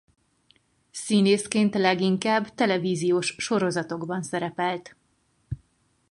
Színészként 0.91 1.75
leginkább 1.75 2.55
televíziós 2.55 3.35
sorozatokban 3.37 4.23
szerepelt. 4.23 4.95